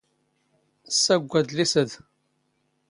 [0.95, 1.91] ⵙⵙⴰⴳⴳⵯ ⴰⴷⵍⵉⵙ ⴰⴷ.